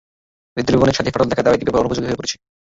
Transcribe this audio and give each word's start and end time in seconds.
বিদ্যালয় 0.55 0.79
ভবনের 0.79 0.97
ছাদে 0.97 1.13
ফাটল 1.13 1.27
দেখা 1.31 1.43
দেওয়ায় 1.43 1.57
এটি 1.59 1.65
ব্যবহারের 1.65 1.83
অনুপযোগী 1.85 2.07
হয়ে 2.09 2.19
পড়েছে। 2.19 2.35